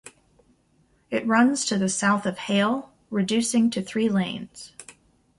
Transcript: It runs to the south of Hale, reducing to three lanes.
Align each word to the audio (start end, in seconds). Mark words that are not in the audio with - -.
It 1.11 1.27
runs 1.27 1.63
to 1.65 1.77
the 1.77 1.87
south 1.87 2.25
of 2.25 2.39
Hale, 2.39 2.91
reducing 3.11 3.69
to 3.69 3.83
three 3.83 4.09
lanes. 4.09 4.73